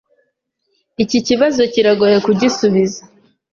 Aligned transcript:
Iki 1.03 1.17
kibazo 1.27 1.61
kiragoye 1.73 2.17
kugisubiza. 2.25 3.01